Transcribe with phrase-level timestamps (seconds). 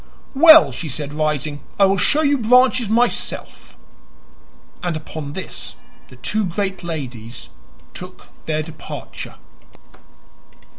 [0.33, 3.77] "Well," she said, rising, "I will show you Branches myself."
[4.81, 5.75] And upon this
[6.07, 7.49] the two great ladies
[7.93, 9.35] took their departure.